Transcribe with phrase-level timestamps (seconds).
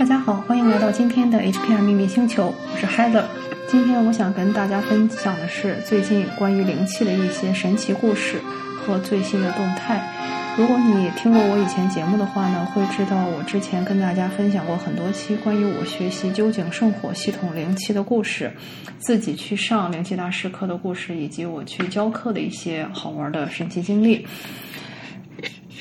[0.00, 3.22] 大家好，欢迎来到今天的 HPR 秘密星球，我是 Heather。
[3.68, 8.40] 今天我想跟大家分享的是最近关于灵气的一些神奇故事
[8.78, 10.02] 和最新的动态。
[10.56, 18.50] 如果你听过我以前节目的话呢，会知道我之前跟大家分享过很多期关于我学习究竟圣火系统灵气的故事，
[18.96, 24.26] 自己去上灵气大师课的故事，以及我去教课的一些好玩的神奇经历。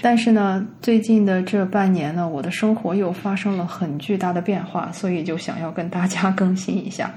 [0.02, 7.12] 但是呢，最近的这半年呢，我的生活又发生了很巨大的变化，所以就想要跟大家更新一下。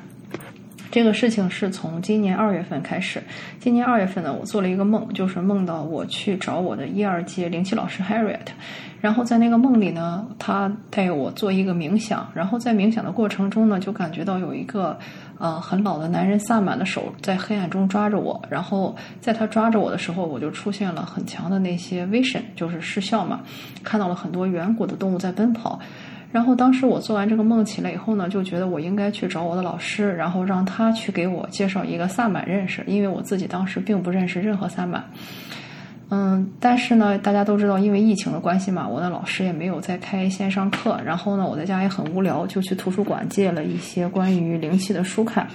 [0.91, 3.23] 这个事情是从今年二月份开始。
[3.59, 8.49] 今年二月份呢，我做了一个梦，就是梦到我去找我的一二届灵气老师 Harriet，
[9.01, 14.99] 然后在那个梦里呢，他带我做一个冥想，然后在冥想的过程中呢，就感觉到有一个
[15.39, 23.41] 呃很老的男人萨满的手在黑暗中抓着我，然后在他抓着我的时候，我就出现了很强的那些 vision，就是视效嘛，
[23.83, 25.81] 看到了很多远古的动物在奔跑。
[26.33, 35.05] 然后当时我做完这个梦起来以后呢，就觉得我应该去找我的老师，然后让他去给我介绍一个萨满认识，因为我自己当时并不认识任何萨满。
[36.09, 40.99] 嗯，但是呢，大家都知道，因为疫情的关系嘛，我的老师也没有在开线上课。
[41.05, 45.47] 然后呢，我在家也很无聊，就去图书馆借了一些关于灵气的书看。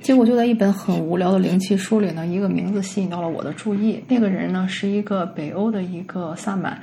[0.00, 4.00] 结果就在一本很无聊的灵气书里呢，一个名字吸引到了我的注意。
[4.06, 6.80] 那个人呢，是一个北欧的一个萨满，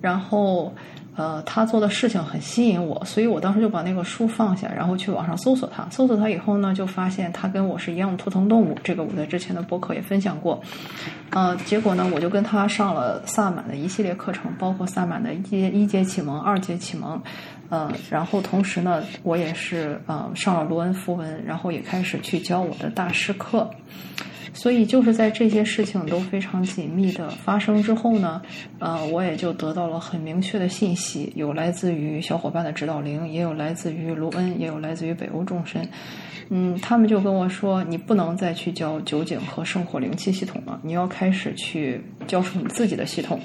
[0.00, 0.74] 然后。
[1.14, 5.86] 呃，他做的事情很吸引我，所以我当时就把那个书放下，然后去网上搜索他。
[5.90, 10.58] 搜索他以后呢，就发现他跟我是一样的图腾动物，这个我在之前的博客也分享过。
[11.30, 17.20] 呃，结果呢，我就跟他上了萨满的一系列课程，包括萨满的一阶一阶启蒙、二阶启蒙。
[17.68, 23.70] 呃，然后同时呢，我也是呃上了罗恩符文，然后也开始去教我的大师课。
[24.54, 28.40] 所以就是在这些事情都非常紧密的发生之后呢，
[28.78, 35.86] 呃，我也就得到了很明确的信息，有来自于小伙伴的指导灵，也有来自于卢恩，也有来自于北欧众神。
[36.54, 43.40] 嗯，他们就跟我说，你不能再去教酒井和圣火灵气系统了，你要开始去教出你自己的系统。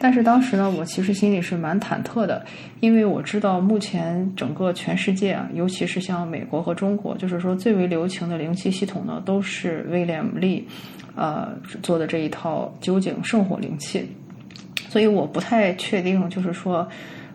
[0.00, 2.44] 但是当时呢，我其实心里是蛮忐忑的，
[2.80, 10.66] 因为我知道目前整个全世界啊，尤其是像美国和中国，就是说最为流行的灵气系统呢，都是威廉力，
[11.14, 11.50] 呃
[11.82, 14.10] 做的这一套酒井圣火灵气，
[14.88, 16.88] 所以我不太确定，就是说。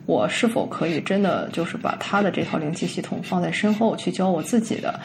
[0.08, 5.00] 我是否可以真的就是把他的这套灵气系统放在身后去教我自己的？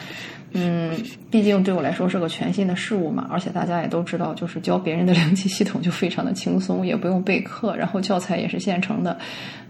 [0.51, 0.95] 嗯，
[1.31, 9.17] 毕竟对我来说是个全新的事物嘛，而且大家也都知道，就是教别人的灵气系统就非常的轻松，也不用备课，然后教材也是现成的。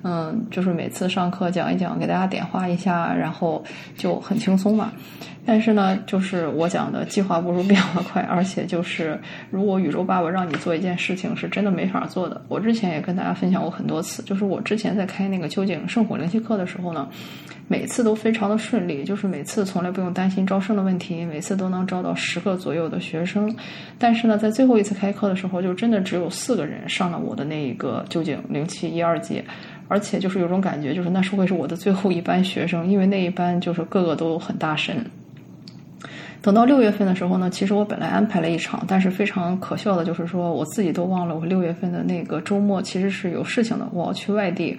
[0.04, 3.64] 嗯，就是每次上课讲一讲，给大家点化一下，然后
[3.96, 4.92] 就很轻松嘛。
[5.44, 9.20] 但是呢，就是我讲的计划不如变化快，而且就是
[9.50, 12.40] 如果宇宙爸爸让你做一件事情，是真的没法做的。
[12.48, 17.08] 我之前也跟大家分享过很多次，就是我之前在开那个究竟圣火灵气课的时候呢，
[17.68, 23.52] 每次都非常的顺利，就是每次从来不用担心招生的问题，每次都能招到十个左右的学生。
[23.98, 29.44] 但是呢，在最后一次开课的时候，就真的只有四个人上了我的那一个究竟灵气一二节，
[29.92, 35.06] 而且就是有种感觉，就是那是会是我的最后一班学生，因为那一班就是个个都很大神。
[36.42, 44.76] 等到六月份的时候呢，其实我本来安排了一场，但是非常可笑的就是说，我自己都忘了我六月份的那个周末其实是有事情的，我要去外地，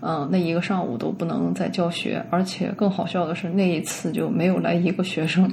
[0.00, 5.48] 嗯，那一个上午都不能再教学，而且更好笑的是那一次就没有来一个学生，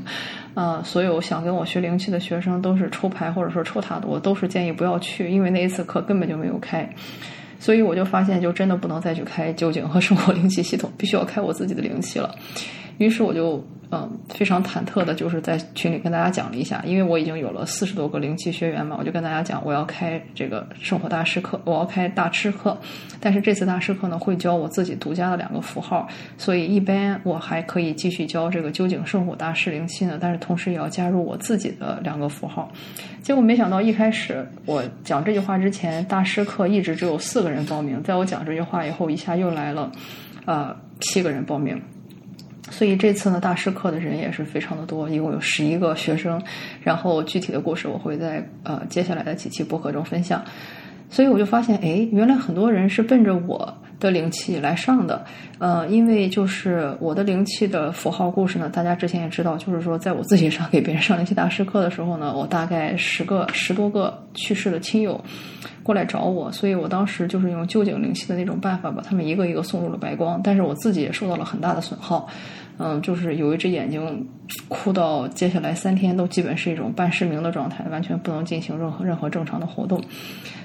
[0.55, 6.89] 啊，所有想跟我学灵气的学生都是抽牌或者说抽塔的，我都是建议不要去，因为那一次课根本就没有开，
[7.61, 12.35] 所以我就发现就真的不能再去开酒井和生活灵气系统，必须要开我自己的灵气了，
[12.97, 13.65] 于是我就。
[13.93, 22.77] 嗯，非常忐忑的，就是在群里跟大家讲了一下，因为我已经有了四十多个灵气学员嘛，我就跟大家讲，我要开这个生活大师课，我要开大师课，
[23.19, 26.07] 但是这次大师课呢，会教我自己独家的两个符号，
[26.37, 32.71] 所以一般我还可以继续教这个究竟圣火大师灵气呢，但是同时也要加入我自己的两个符号。
[33.21, 39.91] 结果没想到一开始我讲这句话之前，大师课一直只有四个人报名，在我讲这句话以后，一下又来了，
[40.45, 41.77] 呃，七个人报名。
[42.71, 46.41] 所以这次呢，大师课的人也是非常的多，一共有十一个学生。
[46.81, 50.43] 然后具体的故事我会在呃接下来的几期播客中分享。
[51.09, 55.25] 所以我就发现，哎，原来很多人是奔着我的灵气来上的。
[55.59, 65.21] 呃，因为就是我的灵气的符号故事呢，大家之前也知道，就是说在我自己上 给别人上灵气大师课的时候呢，我大概十个十多个去世的亲友。
[65.83, 70.39] 过来找我，所以我当时就是用究竟灵气的那种办法，把他们一个一个送入了白光。
[70.43, 72.27] 但是我自己也受到了很大的损耗，
[72.77, 74.27] 嗯，就是有一只眼睛
[74.67, 80.01] 哭到接下来三天都基本是一种半失明的状态，完全不能进行任何任何正常的活动。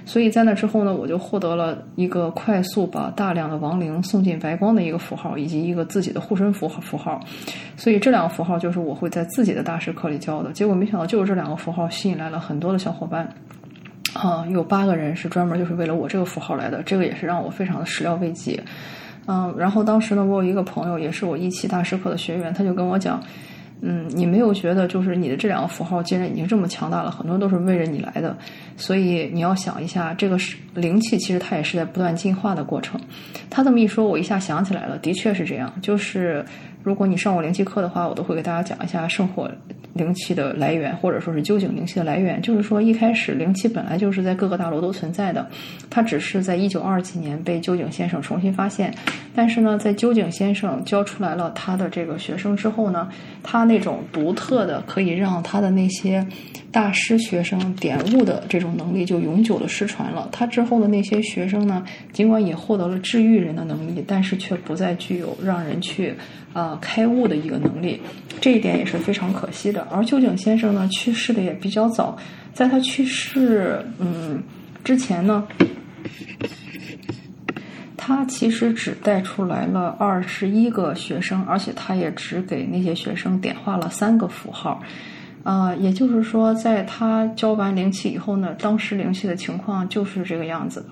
[0.04, 7.20] 所以在那之后呢，我就获得了一个快速把大量的亡灵送进白光的一个符号，以及一个自己的护身符号符号。
[7.76, 10.52] 所以这两个符号就是我会在自己的大师课里教的。
[10.52, 13.28] 结果没想到，就是这两个符号吸引来了很多的小伙伴。
[14.16, 18.60] 啊，有八个人是专门就是为了我这个符号来的，这个也是让我非常的始料未及。
[19.26, 23.22] 嗯，然后当时呢，我有一个朋友，也是我一期大师课的学员，他就跟我讲。
[23.82, 28.34] 嗯，你没有觉得就是你的这两个符号既然已经这么强大了，很多都是为着你来的，
[28.78, 32.98] 所以你要想一下，这个是灵气，其实它也是在不断进化的过程。
[33.50, 35.70] 他这么一说，我一下想起来了，的确是这样。
[35.82, 36.42] 就是
[36.86, 39.50] 如果你上过灵气课的话，我都会给大家讲一下圣火
[39.94, 42.40] 灵气的来源，或者说是究竟灵气的来源。
[42.40, 45.44] 就是说，一开始灵气本来就是在各个大楼都存在的，
[45.90, 48.94] 它只是在一九二几年被究竟先生重新发现。
[49.34, 53.08] 但是呢，在究竟先生教出来了他的这个学生之后呢，
[53.42, 56.24] 他那种独特的可以让他的那些
[56.70, 60.28] 大师学生点悟的这种能力就永久的失传了。
[60.30, 66.14] 他之后的那些学生呢，尽管也获得了治愈人的能力，但是却不再具有让人去
[66.52, 68.00] 呃开悟的一个能力。
[68.40, 69.87] 这一点也是非常可惜的。
[69.90, 72.17] 而究竟先生呢，去世的也比较早，
[72.52, 74.43] 在他去世嗯
[74.84, 75.46] 之前呢。
[77.96, 84.81] 他其实只带出来了二十一个学生，而且他也只给那些学生点化了三个符号，
[85.43, 90.87] 啊，也就是说，在他教完灵气以后呢，当时灵气的情况就是这个样子。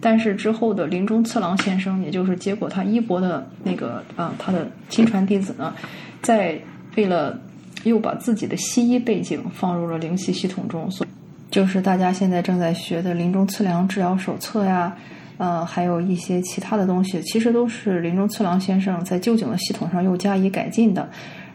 [0.00, 5.74] 但是之后的林中次郎先生，也就是结果他衣钵的那个啊，他的亲传弟子呢，
[6.22, 6.58] 在
[6.96, 7.38] 为了
[7.84, 11.06] 又把自己的西医背景放入了灵气系统中，所
[11.50, 14.96] 就是大家现在正在学的林中次良治疗手册呀。
[15.38, 21.08] 呃，还有一些其他的东西，其实都是林中次郎先生在旧井的系统上又加以改进的，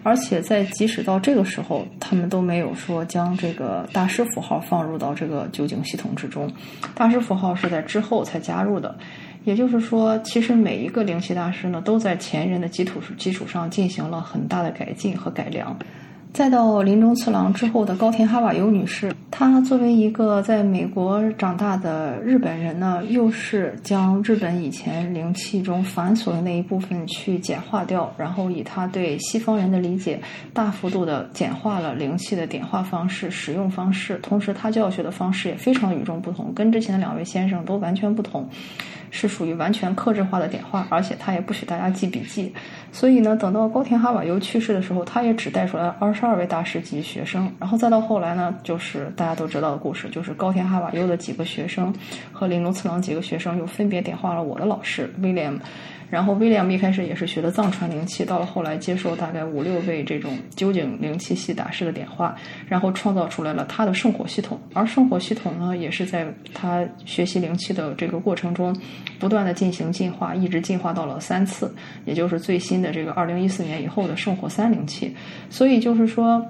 [0.03, 6.51] 而且在即使到这个时候，他们都没有说将这个大师符号放入到这个酒井系统之中，
[6.93, 8.95] 大师符号是在之后才加入的，
[9.45, 15.77] 也就是说，其实每一个灵气大师呢，都在前人的基础基础上进行了很大的改进和改良。
[16.33, 30.19] 再到林中次郎之后的高田哈瓦尤女士，她作为一个在美国长大的日本人呢，又是将日本以前灵气中繁琐的那一部分去简化掉，然后以她对西方人的理解，
[30.53, 38.49] 大幅度的简化了灵气的点化方式、使用方式，同时她教学的方式也非常与众不同，跟之前的两位先生都完全不同。
[39.13, 42.51] 是属于完全克制化的点化，而且他也不许大家记笔记。
[42.91, 47.49] 所以呢，等到高田哈瓦尤去世的时候，他也只带出来二十二位大师级学生。
[47.59, 51.93] 然后再到后来呢，就是大家都知道的故事，就是高田哈瓦尤的几个学生
[52.31, 55.53] 和铃木次郎几个学生又分别点化了我的老师威廉。
[56.13, 62.35] 然后威廉姆一开始也是学的藏传灵气，到了后来接受大概五六位这种究竟灵气系大师的点化，
[62.69, 64.61] 然后创造出来了他的圣火系统。
[64.73, 68.79] 而圣火系统呢，也是在他学习灵气的这个过程中，
[69.17, 71.73] 不断的进行进化，一直进化到了三次，
[72.05, 75.11] 也就是最新的这个二零一四年以后的圣火三灵气。
[75.49, 76.45] 所以就是说。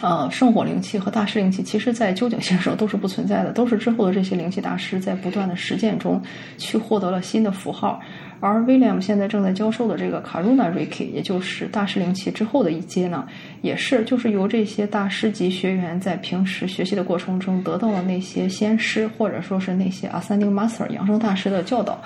[0.00, 6.22] 呃，圣火灵气和大师灵气，其实在究竟先生都是不存在的，都是之后的这些灵气大师在不断的实践中
[6.56, 8.00] 去获得了新的符号。
[8.40, 13.26] 而威廉姆现在正在教授的这个卡鲁纳瑞 k 也就是大师灵气之后的一阶呢，
[13.62, 22.00] 也是就是由这些大师级学员在平时学习的过程中得到了那些先师或者说是那些 ascending master 养生大师的教导。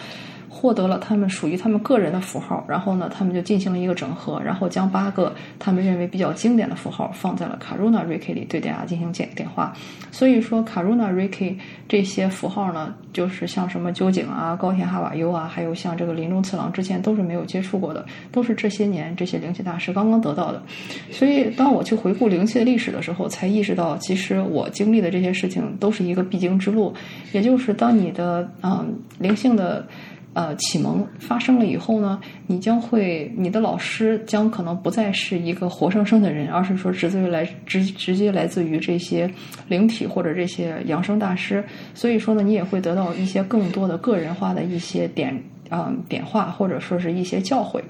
[0.55, 9.73] 获得了他们属于他们个人的符号，然后呢，他们就进行了一个整合，然后将八个他们认为比较经典的符号放在了卡鲁纳瑞 k 里，对大家进行简点化。
[10.11, 11.57] 所以说，卡鲁纳瑞 k
[11.89, 20.63] 这些符号呢，就是像什么究竟啊、高田哈瓦优啊，还有像这个林中次郎之前都是没有接触过的，都是这些年这些灵气大师刚刚得到的。
[21.11, 26.93] 所以，当我去回顾灵气的历史的时候，才意识到，其实我经历的这些事情都是一个必经之路，
[27.33, 29.85] 也就是当你的嗯灵性的。
[30.35, 39.31] 呃，启蒙发生了以后呢，你将会，你的老师将可能不再是一个活生生的人，而是说直接来直直接来自于这些
[39.69, 41.63] 灵体或者这些养生大师。
[41.95, 47.81] 所以说呢，你也会得到一些更多的个人化的一些点啊点化，或者说是一些教诲。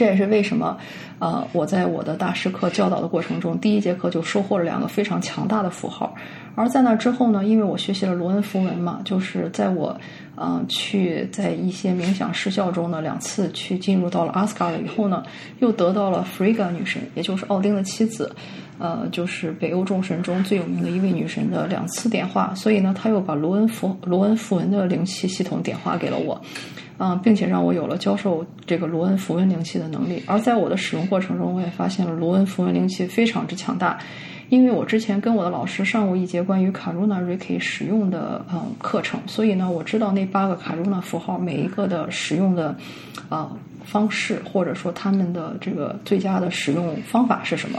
[0.00, 0.78] 这也是为什么，
[1.18, 6.14] 呃，我在我的大师课教导的过程中，第一节课就收获了两个非常强大的符号。
[6.54, 9.94] 而在那之后呢，因为我学习了罗恩符文嘛，就是在我，
[10.36, 15.22] 呃，去在一些冥想失效中呢，两次去进入到了阿斯加了以后呢，
[15.58, 18.34] 又得到了 Frigga 女神，也就是奥丁的妻子，
[18.78, 26.40] 呃，就是北欧众神中最有名的一位女神的两次点化，所以呢，他又把罗恩符罗恩符文的灵气系统点化给了我，
[27.02, 30.22] 嗯，并且让我有了教授这个罗恩符文灵气的能力。
[30.26, 33.98] 而在我的使用过程中，我也发现了罗恩符文灵气非常之强大。
[34.50, 42.76] 因为我之前跟我的老师上过一节关于卡 n 纳 Reiki 使用的呃课程，所以呢，我知道那八个卡 n 纳符号每一个的使用的
[43.28, 43.48] 呃
[43.84, 47.78] 方式，或者说他们的这个最佳的使用方法是什么。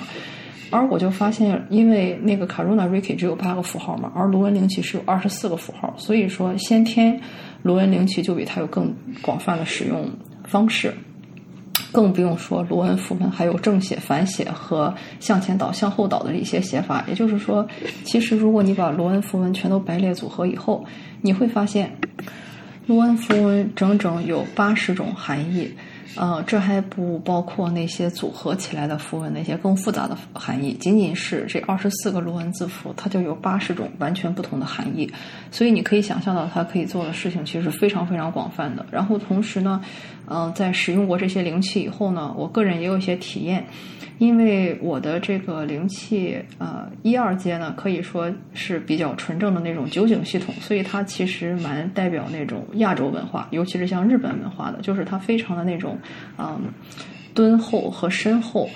[0.72, 7.22] 而我就发现，因为那个卡 n 纳 Reiki 只有八个符号嘛，而罗恩灵气是有二十四个符号，所以说先天
[7.62, 10.10] 罗恩灵气就比它有更广泛的使用
[10.46, 10.92] 方式。
[11.92, 17.04] 更不用说罗恩符文，还有正写、反写和向前倒、向后倒的一些写法。
[17.06, 17.68] 也就是说，
[18.06, 20.86] 其实如果你把罗恩符文全都排列组合以后，
[21.22, 21.92] 你会发现，
[22.86, 25.70] 罗恩符文整整有八十种含义。
[26.16, 30.74] 呃，这还不包括那些组合起来的符文，那些更复杂的含义。
[30.74, 35.12] 仅仅是这二十四个罗恩字符，它就有八十种完全不同的含义。
[35.52, 38.86] 所以你可以想象到，它可以做的事情其实是非常非常广泛的。
[38.92, 39.82] 然后同时呢，
[40.28, 43.66] 嗯，在使用过这些灵气以后呢，我个人也有一些体验。
[44.18, 55.98] 因为我的这个灵气，呃，一二阶呢，可以说是比较纯正的那种九井系统，所以它其实蛮代表那种亚洲文化，尤其是像日本文化的，就是它非常的那种，
[56.38, 56.60] 嗯，
[57.34, 58.70] 敦厚和深厚，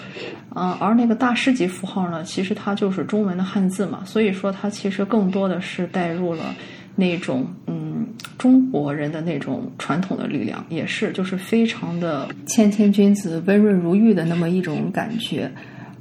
[0.55, 6.55] 嗯，而那个大师级符号呢，其实它就是中文的汉字嘛，所以说它其实更多的是带入了
[6.95, 7.83] 那种，嗯。
[8.37, 15.51] 中国人的那种传统的力量，也是就是非常的谦谦君子、温润如玉的那么一种感觉。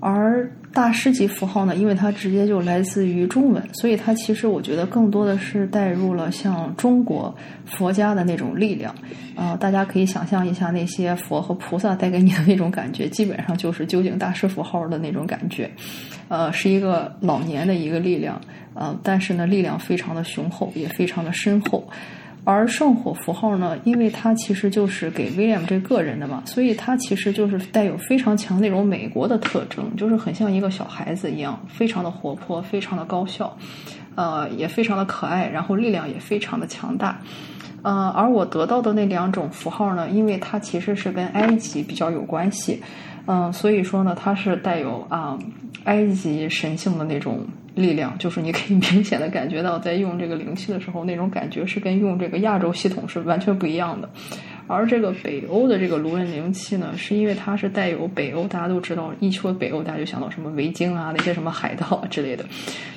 [0.06, 7.34] 而大师级符号呢，因为它直接就来自于中文，所以它其实我觉得更多的是带入了像中国
[7.64, 8.94] 佛家的那种力量。
[9.34, 15.70] 啊，大家可以想象一下那些佛和菩萨带给你的那种感觉，基本上就是究竟大师符号的那种感觉。
[16.28, 18.38] 呃，是一个老年的一个力量，
[18.75, 21.88] 呃，但是呢，力量非常的雄厚，也非常的深厚。
[22.44, 33.56] 而圣火符号呢，因为它其实就是给 William 这个人的嘛，所以它其实就是带有非常强那种美国的特征，就是很像一个小孩子一样，非常的活泼，非常的高效，
[34.14, 37.18] 呃，也非常的可爱，然后力量也非常的强大。
[37.82, 42.82] 呃，而我得到的那两种符号呢，因为它其实是跟埃及比较有关系，
[43.26, 45.38] 嗯，所以说呢，它是带有啊
[45.84, 47.46] 埃及神性的那种。
[47.74, 54.08] 力量就是你可以明显的感觉到，在用这个灵气的时候，那种感觉是跟用这个亚洲系统是完全不一样的。
[54.66, 62.44] 而这个北欧的这个卢恩灵气呢，是因为它是带有北欧，大家都知道，一说北欧，大家就想到什么维京啊，那些什么海盗之类的，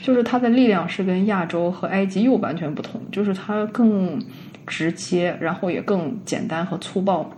[0.02, 4.18] 就是它的力量是跟亚洲和埃及又完全不同，就是它更
[4.66, 7.30] 直接，然后也更简单和粗暴。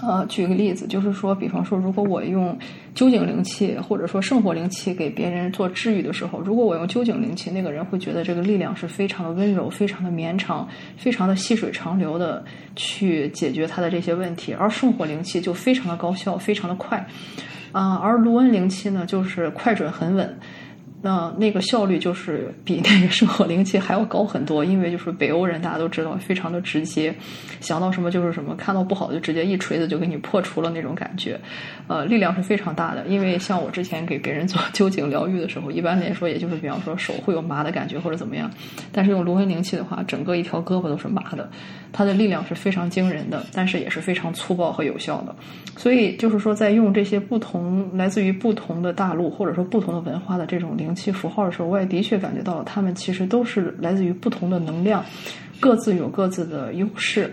[0.00, 2.56] 呃，举个例子，就是说，比方说，如果我用
[2.94, 12.44] 究竟灵气或者说圣火灵气给别人做治愈的时候，如果我用究竟灵气，那个人会觉得这个力量是非常的温柔、非常的绵长、非常的细水长流的
[12.76, 17.04] 去解决他的这些问题，而圣火灵气就非常的高效、非常的快。
[17.72, 20.38] 啊，而卢恩灵气呢，就是快准很稳。
[21.00, 27.14] 那那个效率就是比那个圣火灵气还要高很多，因为就是北欧人大家都知道，非常的直接，
[27.60, 31.38] 想到什么就是什么，看到不好就直接一锤子就给你破除了那种感觉，
[31.86, 32.42] 呃，力量是。
[32.48, 33.04] 非常大的。
[33.06, 36.56] 因为像我之前给别人做究竟疗愈的时候，一般来说也就是。
[36.56, 38.50] 比方说手会有麻的感觉或者怎么样，
[38.90, 39.10] 但是。
[39.10, 41.08] 用龙魂灵气的话，整个一条胳膊都是。
[41.08, 41.50] 麻的，
[41.92, 45.34] 它的力量是非常惊人的，但是也是非常粗暴和有效的。
[45.76, 50.88] 所以就是说，在用这些不同来自于不同的大陆或者说不同的文化的这种灵。
[50.98, 55.04] 气符号的时候，我也的确感觉到了，他们其实都是来自于不同的能量，
[55.60, 57.32] 各自有各自的优势，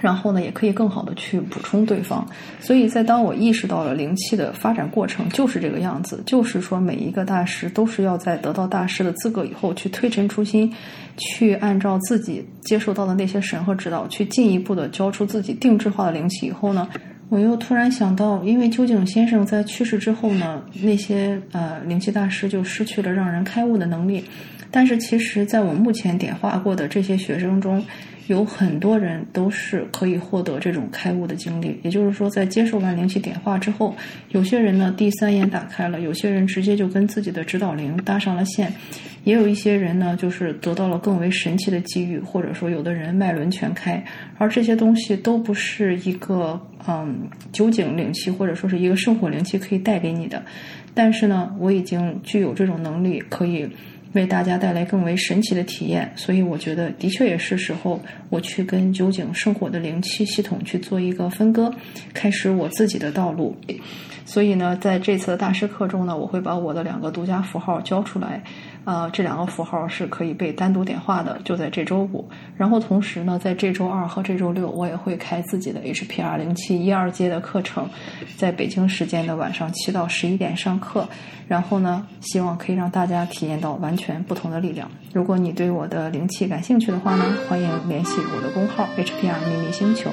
[0.00, 2.26] 然后呢，也可以更好的去补充对方。
[2.60, 10.72] 所以在当我意识到了灵气的发展过程就是这个样子，就是说每一个大师都是要在得到大师的资格以后，去推陈出新，
[11.16, 16.88] 去按照自己接受到的那些神和指导，去进一步的教出自己定制化的灵气以后呢。
[17.28, 24.22] 我又突然想到，因为究竟先生在去世之后呢，那些呃灵气大师就失去了让人开悟的能力。
[24.70, 27.84] 但是其实，在我目前点化过的这些学生中，
[28.26, 31.78] 有很多人都是可以获得这种开悟的经历。
[31.82, 33.94] 也就是说，在接受完灵气点化之后，
[34.30, 38.72] 有些人呢第三眼打开了，有些人直接就跟自己的指导灵搭上了线。
[39.24, 44.00] 也有一些人呢，就是得到了更为神奇的机遇，或者说有的人脉轮全开，
[44.38, 50.40] 而这些东西都不是一个嗯九井灵气或者说是一个圣火灵气可以带给你的。
[50.94, 53.68] 但是呢，我已经具有这种能力，可以
[54.16, 61.72] 为大家带来更为神奇的体验，所以我觉得的确也是时候我去跟酒井圣火的灵气系统去做一个分割，
[62.12, 63.54] 开始我自己的道路。
[64.24, 68.42] 所以呢，在这次的大师课中呢，我会把我的两个独家符号交出来，
[68.86, 72.24] 呃，这两个符号是可以被单独点化的，就在这周五。
[72.56, 77.90] 然后同时呢，在这周二和这周六，我也会开自己的 HPR 零七一二阶的课程，
[78.36, 81.04] 在北京时间的晚上七到十一点上课。
[81.48, 84.88] 然后呢，希望可以让大家体验到完全不同的力量。
[85.12, 90.10] 如果你对我的灵气感兴趣的话呢，欢迎联系我的公号 HPR 秘密星球。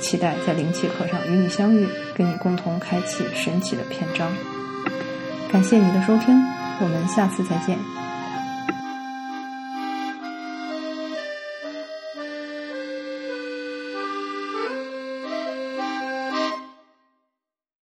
[0.00, 4.30] 期待在灵气课上与你相遇，跟你共同开启神奇的篇章。
[5.50, 6.34] 感谢你的收听，
[6.80, 7.93] 我们下次再见。